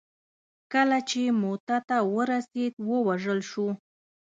کله 0.73 0.97
چې 1.09 1.21
موته 1.41 1.77
ته 1.87 1.97
ورسېد 2.13 2.73
ووژل 2.89 3.39
شو. 3.49 3.67